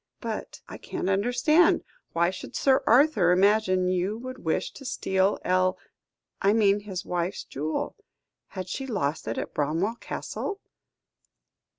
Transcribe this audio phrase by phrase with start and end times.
[0.19, 1.83] "But I can't understand.
[2.13, 5.77] Why should Sir Arthur imagine you would wish to steal El
[6.41, 7.95] I mean his wife's jewel.
[8.47, 10.59] Had she lost it at Bramwell Castle?"